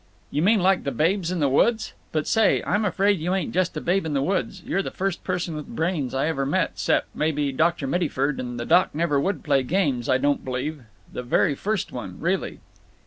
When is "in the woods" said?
1.31-1.93, 4.03-4.63